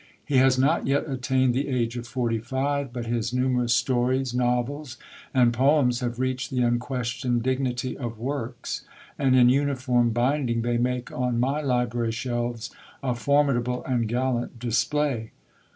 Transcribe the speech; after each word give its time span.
He 0.25 0.37
has 0.37 0.57
not 0.57 0.87
yet 0.87 1.07
attained 1.07 1.53
the 1.53 1.67
age 1.67 1.95
of 1.95 2.07
forty 2.07 2.39
five; 2.39 2.91
but 2.91 3.05
his 3.05 3.31
numerous 3.31 3.71
stories, 3.71 4.33
novels, 4.33 4.97
and 5.31 5.53
poems 5.53 5.99
have 5.99 6.17
reached 6.19 6.49
the 6.49 6.63
unquestioned 6.63 7.43
dignity 7.43 7.95
of 7.95 8.17
"works," 8.17 8.83
and 9.19 9.35
in 9.35 9.49
uniform 9.49 10.09
binding 10.09 10.63
they 10.63 10.79
make 10.79 11.11
on 11.11 11.39
my 11.39 11.61
library 11.61 12.13
shelves 12.13 12.71
a 13.03 13.13
formidable 13.13 13.83
and 13.85 14.07
gallant 14.07 14.57
display. 14.57 15.33